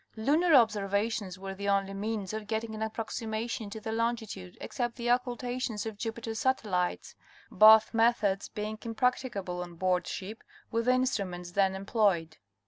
[0.15, 5.11] Lunar observations were the only means of getting an approximation to the longitude except the
[5.11, 7.13] occultations of Jupiter's satellites,
[7.51, 10.41] both methods being impracticable on board ship,
[10.71, 12.37] with the instruments then employed.